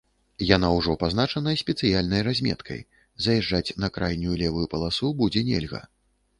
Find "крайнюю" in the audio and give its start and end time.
4.01-4.35